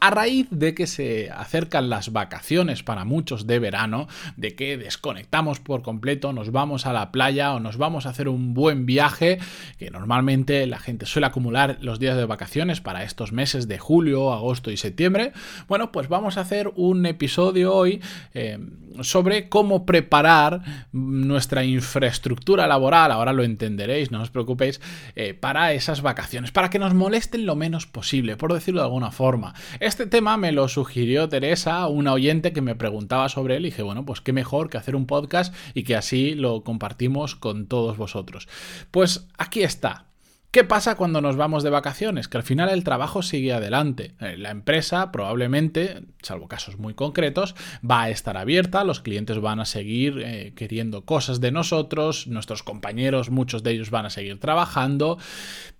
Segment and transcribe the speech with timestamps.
[0.00, 4.06] A raíz de que se acercan las vacaciones para muchos de verano,
[4.36, 8.28] de que desconectamos por completo, nos vamos a la playa o nos vamos a hacer
[8.28, 9.38] un buen viaje,
[9.76, 14.32] que normalmente la gente suele acumular los días de vacaciones para estos meses de julio,
[14.32, 15.32] agosto y septiembre,
[15.66, 18.00] bueno, pues vamos a hacer un episodio hoy
[18.34, 18.58] eh,
[19.00, 24.80] sobre cómo preparar nuestra infraestructura laboral, ahora lo entenderéis, no os preocupéis,
[25.16, 29.10] eh, para esas vacaciones, para que nos molesten lo menos posible, por decirlo de alguna
[29.10, 29.54] forma.
[29.88, 33.80] Este tema me lo sugirió Teresa, una oyente que me preguntaba sobre él y dije,
[33.80, 37.96] bueno, pues qué mejor que hacer un podcast y que así lo compartimos con todos
[37.96, 38.48] vosotros.
[38.90, 40.04] Pues aquí está,
[40.50, 42.26] ¿Qué pasa cuando nos vamos de vacaciones?
[42.26, 44.14] Que al final el trabajo sigue adelante.
[44.18, 47.54] Eh, la empresa probablemente, salvo casos muy concretos,
[47.88, 52.62] va a estar abierta, los clientes van a seguir eh, queriendo cosas de nosotros, nuestros
[52.62, 55.18] compañeros, muchos de ellos van a seguir trabajando,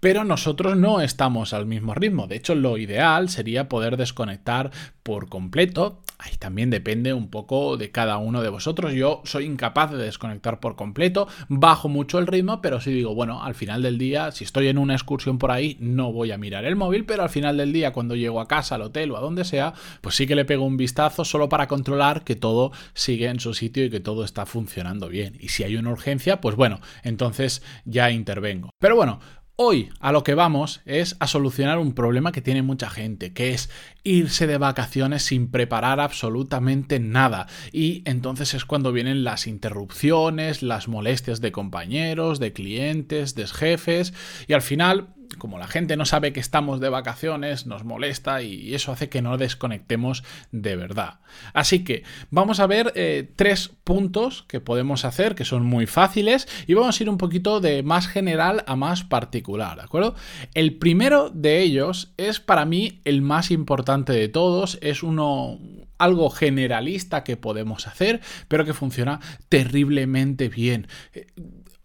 [0.01, 2.27] pero nosotros no estamos al mismo ritmo.
[2.27, 4.71] De hecho, lo ideal sería poder desconectar
[5.03, 8.93] por completo Ahí también depende un poco de cada uno de vosotros.
[8.93, 13.45] Yo soy incapaz de desconectar por completo, bajo mucho el ritmo, pero si digo, bueno,
[13.45, 16.65] al final del día, si estoy en una excursión por ahí, no voy a mirar
[16.65, 19.21] el móvil, pero al final del día, cuando llego a casa, al hotel o a
[19.21, 23.29] donde sea, pues sí que le pego un vistazo solo para controlar que todo sigue
[23.29, 25.37] en su sitio y que todo está funcionando bien.
[25.39, 28.71] Y si hay una urgencia, pues bueno, entonces ya intervengo.
[28.81, 29.21] Pero bueno,
[29.61, 33.55] Hoy a lo que vamos es a solucionar un problema que tiene mucha gente, que
[33.55, 33.71] es
[34.09, 37.47] irse de vacaciones sin preparar absolutamente nada.
[37.73, 44.15] Y entonces es cuando vienen las interrupciones, las molestias de compañeros, de clientes, de jefes,
[44.47, 48.75] y al final como la gente no sabe que estamos de vacaciones, nos molesta y
[48.75, 51.21] eso hace que no desconectemos de verdad.
[51.53, 56.49] Así que vamos a ver eh, tres puntos que podemos hacer que son muy fáciles
[56.67, 60.15] y vamos a ir un poquito de más general a más particular, ¿de acuerdo?
[60.55, 65.59] El primero de ellos es para mí el más importante de todos, es uno
[65.99, 70.87] algo generalista que podemos hacer, pero que funciona terriblemente bien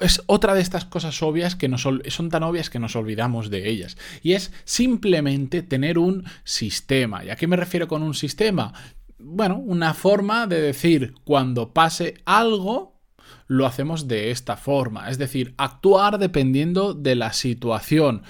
[0.04, 3.70] es otra de estas cosas obvias que nos, son tan obvias que nos olvidamos de
[3.70, 3.98] ellas.
[4.22, 7.24] Y es simplemente tener un sistema.
[7.24, 8.74] ¿Y a qué me refiero con un sistema?
[9.18, 13.00] Bueno, una forma de decir cuando pase algo,
[13.48, 15.10] lo hacemos de esta forma.
[15.10, 18.24] Es decir, actuar dependiendo de la situación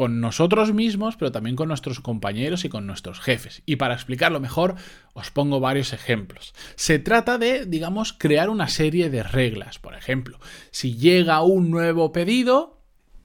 [0.00, 3.62] con nosotros mismos, pero también con nuestros compañeros y con nuestros jefes.
[3.66, 4.76] Y para explicarlo mejor,
[5.12, 6.54] os pongo varios ejemplos.
[6.74, 9.78] Se trata de, digamos, crear una serie de reglas.
[9.78, 10.40] Por ejemplo,
[10.70, 12.79] si llega un nuevo pedido,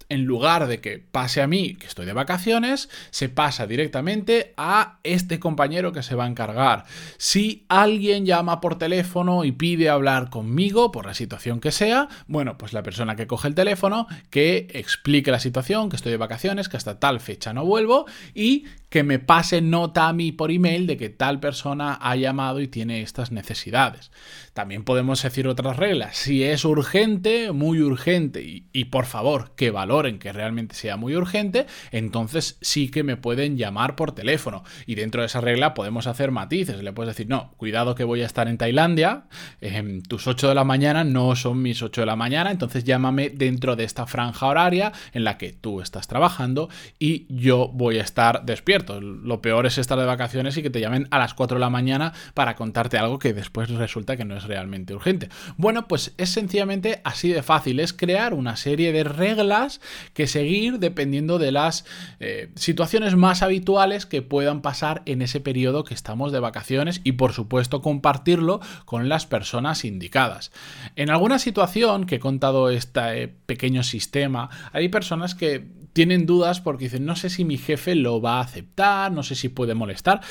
[0.09, 4.99] en lugar de que pase a mí, que estoy de vacaciones, se pasa directamente a
[5.03, 6.85] este compañero que se va a encargar.
[7.17, 12.57] Si alguien llama por teléfono y pide hablar conmigo, por la situación que sea, bueno,
[12.57, 16.69] pues la persona que coge el teléfono, que explique la situación, que estoy de vacaciones,
[16.69, 20.87] que hasta tal fecha no vuelvo y que me pase nota a mí por email
[20.87, 24.09] de que tal persona ha llamado y tiene estas necesidades.
[24.53, 26.15] También podemos decir otras reglas.
[26.15, 31.65] Si es urgente, muy urgente, y, por favor, que valoren que realmente sea muy urgente,
[31.91, 34.63] entonces sí que me pueden llamar por teléfono.
[34.85, 36.81] Y dentro de esa regla podemos hacer matices.
[36.81, 39.25] Le puedes decir, no, cuidado que voy a estar en Tailandia,
[39.59, 43.29] eh, tus 8 de la mañana no son mis 8 de la mañana, entonces llámame
[43.29, 48.03] dentro de esta franja horaria en la que tú estás trabajando y yo voy a
[48.03, 51.55] estar despierto lo peor es estar de vacaciones y que te llamen a las 4
[51.55, 55.29] de la mañana para contarte algo que después resulta que no es realmente urgente.
[55.57, 59.81] Bueno, pues es sencillamente así de fácil, es crear una serie de reglas
[60.13, 61.85] que seguir dependiendo de las
[62.19, 67.13] eh, situaciones más habituales que puedan pasar en ese periodo que estamos de vacaciones y
[67.13, 70.51] por supuesto compartirlo con las personas indicadas.
[70.95, 76.85] En alguna situación que he contado este pequeño sistema, hay personas que tienen dudas porque
[76.85, 78.64] dicen, no sé si mi jefe lo va a aceptar,
[79.11, 80.21] no sé si puede molestar.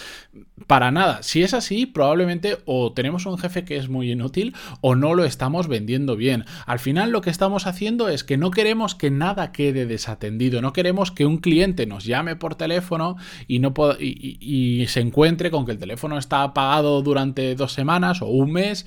[0.67, 1.23] Para nada.
[1.23, 5.25] Si es así, probablemente o tenemos un jefe que es muy inútil o no lo
[5.25, 6.45] estamos vendiendo bien.
[6.67, 10.63] Al final lo que estamos haciendo es que no queremos que nada quede desatendido.
[10.63, 13.17] No queremos que un cliente nos llame por teléfono
[13.47, 18.27] y, no y, se encuentre con que el teléfono está apagado durante dos semanas o
[18.27, 18.87] un mes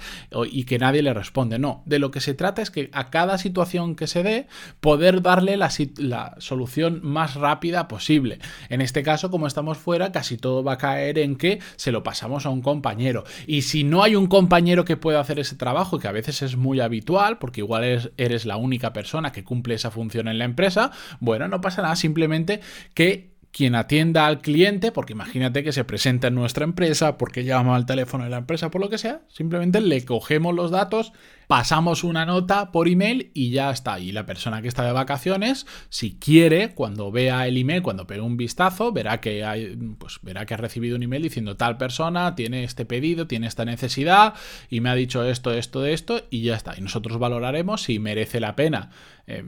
[0.51, 1.59] y que nadie le responde.
[1.59, 4.47] No, de lo que se trata es que a cada situación que se dé,
[4.79, 8.39] poder darle la, la solución más rápida posible.
[8.69, 12.01] En este caso, como estamos fuera, casi todo va a caer en que se lo
[12.01, 13.23] pasamos a un compañero.
[13.45, 16.57] Y si no hay un compañero que pueda hacer ese trabajo, que a veces es
[16.57, 17.83] muy habitual, porque igual
[18.17, 20.89] eres, la única persona que cumple esa función en la empresa,
[21.19, 22.61] bueno, no pasa nada, simplemente
[22.95, 27.75] que quien atienda al cliente, porque imagínate que se presenta en nuestra empresa, porque llama
[27.75, 31.11] al teléfono de la empresa, por lo que sea, simplemente le cogemos los datos,
[31.47, 33.99] pasamos una nota por email y ya está.
[33.99, 38.21] Y la persona que está de vacaciones, si quiere, cuando vea el email, cuando pegue
[38.21, 42.35] un vistazo, verá que hay, pues verá que ha recibido un email diciendo tal persona
[42.35, 44.35] tiene este pedido, tiene esta necesidad
[44.69, 46.75] y me ha dicho esto, esto, esto y ya está.
[46.77, 48.91] Y nosotros valoraremos si merece la pena.
[49.25, 49.43] Eh,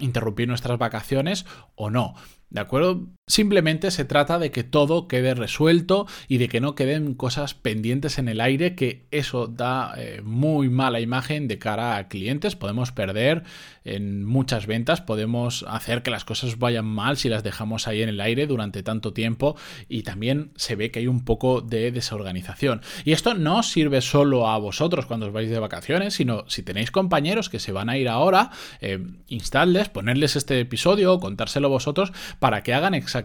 [0.00, 1.44] interrumpir nuestras vacaciones
[1.74, 2.14] o no.
[2.48, 3.06] ¿De acuerdo?
[3.28, 8.18] Simplemente se trata de que todo quede resuelto y de que no queden cosas pendientes
[8.18, 12.54] en el aire, que eso da eh, muy mala imagen de cara a clientes.
[12.54, 13.42] Podemos perder
[13.84, 18.10] en muchas ventas, podemos hacer que las cosas vayan mal si las dejamos ahí en
[18.10, 19.56] el aire durante tanto tiempo
[19.88, 22.80] y también se ve que hay un poco de desorganización.
[23.04, 26.92] Y esto no sirve solo a vosotros cuando os vais de vacaciones, sino si tenéis
[26.92, 32.62] compañeros que se van a ir ahora, eh, installes, ponerles este episodio, contárselo vosotros para
[32.62, 33.15] que hagan exactamente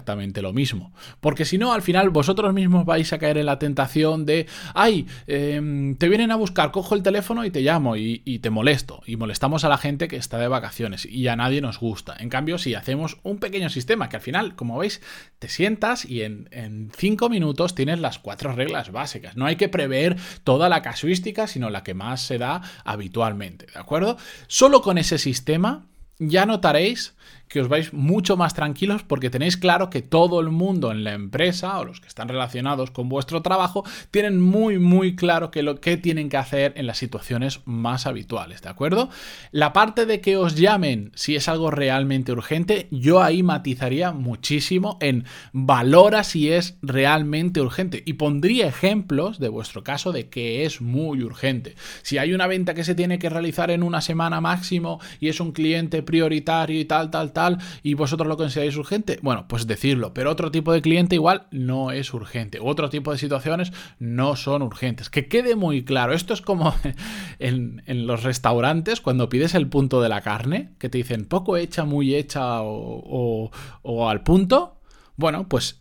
[0.41, 0.93] lo mismo.
[1.19, 5.07] Porque si no, al final vosotros mismos vais a caer en la tentación de, ay,
[5.27, 9.01] em, te vienen a buscar, cojo el teléfono y te llamo y, te molesto.
[9.05, 12.15] Y molestamos a la gente que está de vacaciones y a nadie nos gusta.
[12.19, 15.01] En cambio, si hacemos un pequeño sistema que al final, como veis,
[15.39, 19.35] te sientas y en, en cinco minutos tienes las cuatro reglas básicas.
[19.38, 23.67] No hay que prever toda la casuística, sino la que más se da habitualmente.
[23.73, 24.17] ¿De acuerdo?
[24.47, 25.85] Solo con ese sistema
[26.21, 27.15] ya notaréis
[27.51, 31.12] que os vais mucho más tranquilos porque tenéis claro que todo el mundo en la
[31.12, 35.81] empresa o los que están relacionados con vuestro trabajo tienen muy muy claro que lo
[35.81, 39.09] que tienen que hacer en las situaciones más habituales, ¿de acuerdo?
[39.51, 44.98] La parte de que os llamen si es algo realmente urgente, yo ahí matizaría muchísimo
[45.01, 50.80] en valora si es realmente urgente y pondría ejemplos de vuestro caso de que es
[50.80, 51.75] muy urgente.
[52.01, 55.42] Si hay una venta que se tiene que realizar en una semana máximo y es
[55.42, 57.40] un cliente prioritario y tal, tal, tal,
[57.83, 61.91] y vosotros lo consideráis urgente, bueno, pues decirlo, pero otro tipo de cliente igual no
[61.91, 65.09] es urgente, otro tipo de situaciones no son urgentes.
[65.09, 66.73] Que quede muy claro, esto es como
[67.39, 71.85] en, los restaurantes cuando pides el punto de la carne, que te dicen poco hecha,
[71.85, 73.51] muy hecha o,
[73.81, 74.79] o al punto.
[75.17, 75.80] Bueno, pues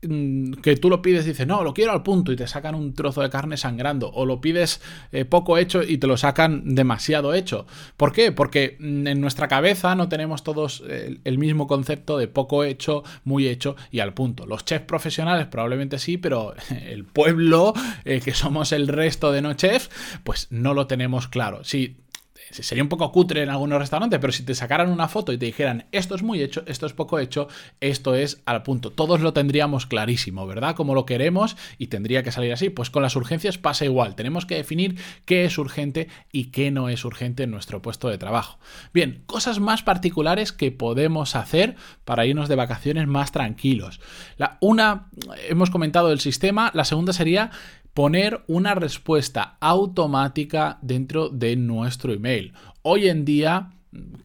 [0.00, 3.22] que tú lo pides dices, no, lo quiero al punto y te sacan un trozo
[3.22, 7.66] de carne sangrando, o lo pides eh, poco hecho y te lo sacan demasiado hecho.
[7.96, 8.30] ¿Por qué?
[8.30, 13.04] Porque mm, en nuestra cabeza no tenemos todos eh, el mismo concepto de poco hecho,
[13.24, 14.46] muy hecho y al punto.
[14.46, 16.54] Los chefs profesionales probablemente sí, pero
[16.86, 17.72] el pueblo,
[18.04, 19.90] eh, que somos el resto de no chefs,
[20.24, 21.64] pues no lo tenemos claro.
[21.64, 21.96] Si
[22.50, 25.46] sería un poco cutre en algunos restaurantes, pero si te sacaran una foto y te
[25.46, 27.48] dijeran esto es muy hecho, esto es poco hecho,
[27.80, 30.74] esto es al punto, todos lo tendríamos clarísimo, ¿verdad?
[30.76, 32.70] Como lo queremos y tendría que salir así.
[32.70, 36.88] Pues con las urgencias pasa igual, tenemos que definir qué es urgente y qué no
[36.88, 38.58] es urgente en nuestro puesto de trabajo.
[38.92, 44.00] Bien, cosas más particulares que podemos hacer para irnos de vacaciones más tranquilos.
[44.36, 45.08] La, una,
[45.48, 47.50] hemos comentado el sistema, la segunda sería
[47.96, 52.52] poner una respuesta automática dentro de nuestro email.
[52.82, 53.70] Hoy en día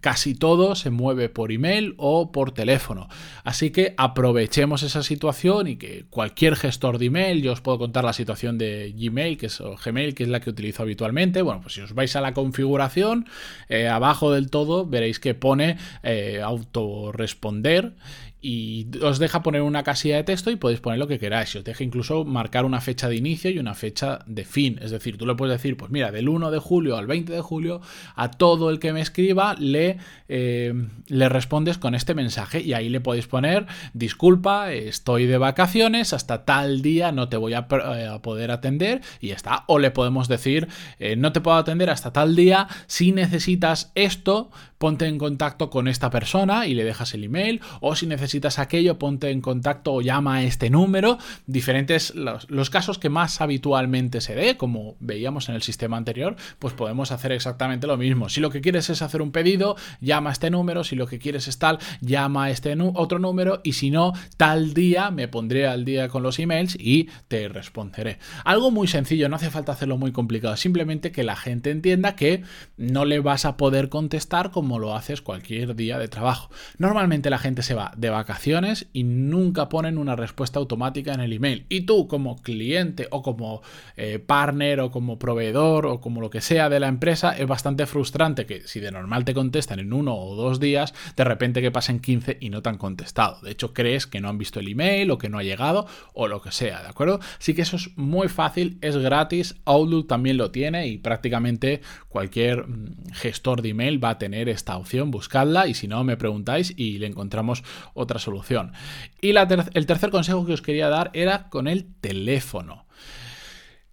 [0.02, 3.08] casi todo se mueve por email o por teléfono.
[3.46, 8.04] Así que aprovechemos esa situación y que cualquier gestor de email, yo os puedo contar
[8.04, 11.42] la situación de Gmail, que es Gmail, que es la que utilizo habitualmente.
[11.42, 13.26] Bueno, pues si os vais a la configuración,
[13.70, 17.94] eh, abajo del todo veréis que pone eh, autoresponder
[18.42, 21.54] y os deja poner una casilla de texto y podéis poner lo que queráis.
[21.54, 24.80] Y os deja incluso marcar una fecha de inicio y una fecha de fin.
[24.82, 27.42] Es decir, tú le puedes decir, pues mira, del 1 de julio al 20 de
[27.42, 27.82] julio,
[28.16, 30.74] a todo el que me escriba le, eh,
[31.08, 32.62] le respondes con este mensaje.
[32.62, 37.54] Y ahí le podéis poner, disculpa, estoy de vacaciones, hasta tal día no te voy
[37.54, 39.66] a, eh, poder atender y ya está.
[39.68, 40.68] O le podemos decir,
[40.98, 44.50] eh, no te puedo atender hasta tal día, si necesitas esto,
[44.82, 47.62] ponte en contacto con esta persona y le dejas el email.
[47.82, 51.20] O si necesitas aquello, ponte en contacto o llama a este número.
[51.46, 56.36] Diferentes, los, los casos que más habitualmente se dé, como veíamos en el sistema anterior,
[56.58, 58.28] pues podemos hacer exactamente lo mismo.
[58.28, 60.84] Si lo que quieres es hacer un pedido, llama a este número.
[60.84, 63.62] Si lo que quieres es tal, llama a este otro número.
[63.64, 68.18] Y si no, tal día me pondré al día con los emails y te responderé.
[68.46, 70.58] Algo muy sencillo, no hace falta hacerlo muy complicado.
[70.58, 72.44] Simplemente que la gente entienda que
[72.78, 76.50] no le vas a poder contestar como lo haces cualquier día de trabajo.
[76.78, 81.34] Normalmente la gente se va de vacaciones y nunca ponen una respuesta automática en el
[81.34, 81.66] email.
[81.70, 83.62] Y tú como cliente o como
[83.98, 87.86] eh, partner o como proveedor o como lo que sea de la empresa es bastante
[87.86, 91.72] frustrante que si de normal te contestan en uno o dos días, de repente que
[91.72, 93.42] pasen 15 y no te han contestado.
[93.42, 96.28] De hecho, crees que no han visto el email o que no ha llegado o
[96.28, 97.20] lo que sea, ¿de acuerdo?
[97.40, 102.68] Así que eso es muy fácil, es gratis, Outlook también lo tiene y prácticamente cualquier
[102.68, 106.74] mm, gestor de email va a tener esta opción, buscadla y si no me preguntáis
[106.78, 107.64] y le encontramos
[107.94, 108.74] otra solución.
[109.20, 112.86] Y el tercer consejo que os quería dar era con el teléfono.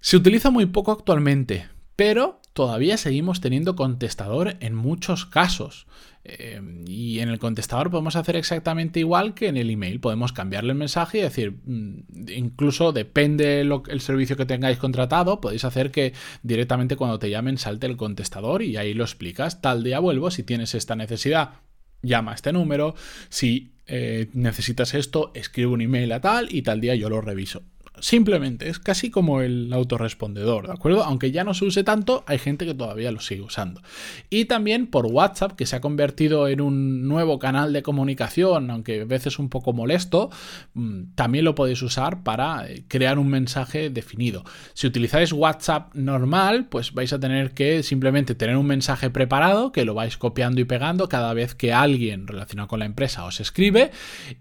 [0.01, 5.87] Se utiliza muy poco actualmente, pero todavía seguimos teniendo contestador en muchos casos.
[6.25, 10.01] Eh, y en el contestador podemos hacer exactamente igual que en el email.
[10.01, 15.65] Podemos cambiarle el mensaje y decir, mm, incluso depende el servicio que tengáis contratado, podéis
[15.65, 19.61] hacer que directamente cuando te llamen salte el contestador y ahí lo explicas.
[19.63, 21.61] Tal día vuelvo, si tienes esta necesidad,
[22.03, 22.97] llama a este número.
[23.29, 27.63] Si eh, necesitas esto, escribe un email a tal y tal día yo lo reviso.
[28.01, 31.05] Simplemente, es casi como el autorrespondedor, ¿de acuerdo?
[31.05, 33.83] Aunque ya no se use tanto, hay gente que todavía lo sigue usando.
[34.31, 39.03] Y también por WhatsApp, que se ha convertido en un nuevo canal de comunicación, aunque
[39.03, 40.31] a veces un poco molesto,
[40.75, 44.45] mm, también lo podéis usar para eh, crear un mensaje definido.
[44.75, 49.85] Si utilizáis WhatsApp normal, pues vais a tener que simplemente tener un mensaje preparado, que
[49.85, 53.91] lo vais copiando y pegando cada vez que alguien relacionado con la empresa os escribe.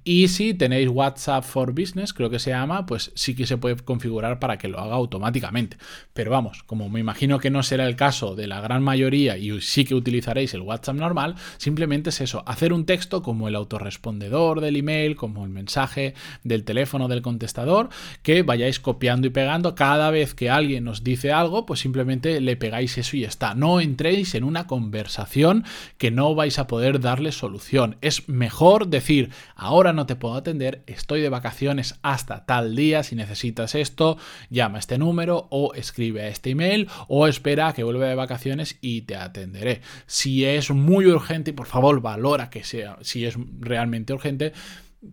[0.04, 3.78] Y si tenéis WhatsApp for Business, creo que se llama, pues sí que se puede
[3.78, 5.78] configurar para que lo haga automáticamente.
[6.14, 9.60] Pero vamos, como me imagino que no será el caso de la gran mayoría y
[9.62, 14.62] sí que utilizaréis el WhatsApp normal, simplemente es eso, hacer un texto como el autorrespondedor
[14.62, 16.14] del email, como el mensaje
[16.44, 17.90] del teléfono del contestador,
[18.24, 22.58] que vayáis copiando y pegando cada vez que alguien os dice algo, pues simplemente le
[22.58, 23.54] pegáis eso y ya está.
[23.54, 25.64] No entréis en una conversación
[25.98, 27.98] que no vais a poder darle solución.
[28.02, 33.16] Es mejor decir, ahora no te puedo atender, estoy de vacaciones hasta tal día si
[33.16, 34.18] necesitas necesitas esto,
[34.50, 38.16] llama a este número o escribe a este email o espera a que vuelva de
[38.16, 39.82] vacaciones y te atenderé.
[40.08, 44.54] Si es muy urgente, por favor, valora que sea, si es realmente urgente,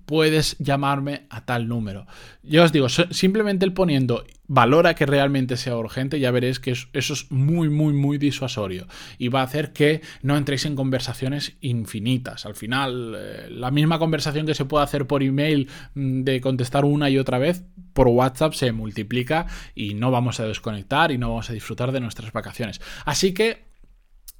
[0.06, 2.06] puedes llamarme a tal número.
[2.42, 6.88] Yo os digo, simplemente el poniendo valora que realmente sea urgente, ya veréis que eso
[6.92, 8.86] es muy, muy, muy disuasorio
[9.18, 12.46] y va a hacer que no entréis en conversaciones infinitas.
[12.46, 16.84] Al final, eh, la misma conversación que se puede hacer por email mm, de contestar
[16.84, 21.30] una y otra vez, por WhatsApp se multiplica y no vamos a desconectar y no
[21.30, 22.80] vamos a disfrutar de nuestras vacaciones.
[23.04, 23.73] Así que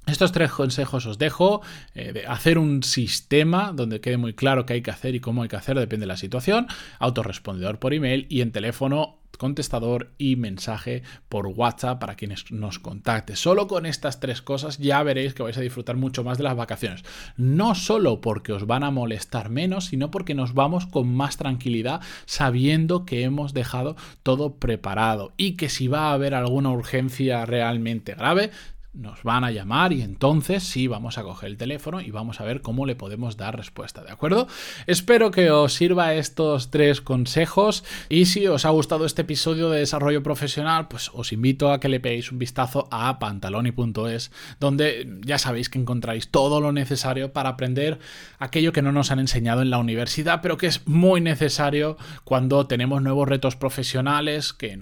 [0.07, 1.61] estos tres consejos os dejo,
[1.95, 5.49] eh, hacer un sistema donde quede muy claro qué hay que hacer y cómo hay
[5.49, 6.67] que hacer, depende de la situación,
[6.99, 13.35] autorrespondedor por email y en teléfono contestador y mensaje por WhatsApp para quienes nos contacte.
[13.35, 16.55] Solo con estas tres cosas ya veréis que vais a disfrutar mucho más de las
[16.55, 17.03] vacaciones.
[17.37, 22.01] No solo porque os van a molestar menos, sino porque nos vamos con más tranquilidad
[22.25, 28.13] sabiendo que hemos dejado todo preparado y que si va a haber alguna urgencia realmente
[28.15, 28.51] grave,
[28.95, 32.45] nos van a llamar y entonces sí vamos a coger el teléfono y vamos a
[32.45, 34.47] ver cómo le podemos dar respuesta, ¿de acuerdo?
[34.87, 39.79] Espero que os sirva estos tres consejos y si os ha gustado este episodio de
[39.79, 45.37] desarrollo profesional, pues os invito a que le peguéis un vistazo a pantaloni.es, donde ya
[45.37, 47.99] sabéis que encontráis todo lo necesario para aprender
[48.39, 52.67] aquello que no nos han enseñado en la universidad, pero que es muy necesario cuando
[52.67, 54.77] tenemos nuevos retos profesionales que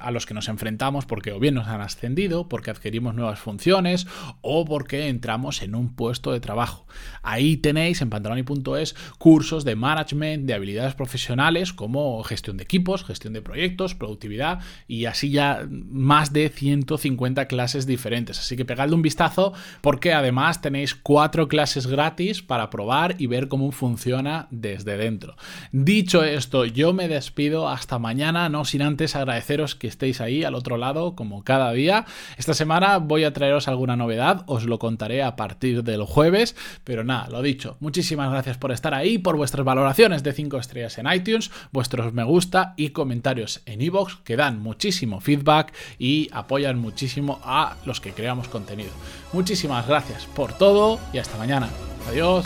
[0.00, 3.55] a los que nos enfrentamos porque o bien nos han ascendido, porque adquirimos nuevas funciones,
[3.56, 4.06] funciones
[4.42, 6.86] o porque entramos en un puesto de trabajo.
[7.22, 13.32] Ahí tenéis en pantaloni.es cursos de management, de habilidades profesionales como gestión de equipos, gestión
[13.32, 18.38] de proyectos, productividad y así ya más de 150 clases diferentes.
[18.38, 23.48] Así que pegadle un vistazo porque además tenéis cuatro clases gratis para probar y ver
[23.48, 25.36] cómo funciona desde dentro.
[25.72, 30.54] Dicho esto, yo me despido hasta mañana, no sin antes agradeceros que estéis ahí al
[30.54, 32.04] otro lado como cada día.
[32.36, 37.04] Esta semana voy a traer alguna novedad, os lo contaré a partir del jueves, pero
[37.04, 41.12] nada, lo dicho, muchísimas gracias por estar ahí, por vuestras valoraciones de 5 estrellas en
[41.12, 47.40] iTunes, vuestros me gusta y comentarios en iVoox que dan muchísimo feedback y apoyan muchísimo
[47.42, 48.90] a los que creamos contenido.
[49.32, 51.68] Muchísimas gracias por todo y hasta mañana.
[52.08, 52.44] Adiós.